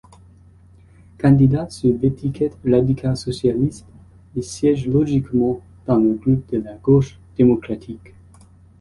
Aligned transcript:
Candidat 1.19 1.69
sous 1.69 1.95
l'étiquette 2.01 2.57
radicale-socialiste, 2.65 3.85
il 4.35 4.43
siège 4.43 4.87
logiquement 4.87 5.61
dans 5.85 5.97
le 5.97 6.15
groupe 6.15 6.51
de 6.51 6.57
la 6.57 6.73
Gauche 6.73 7.19
démocratique. 7.37 8.15